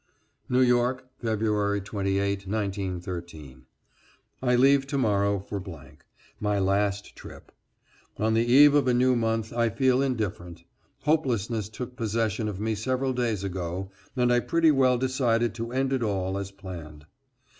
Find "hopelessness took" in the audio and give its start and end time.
11.01-11.95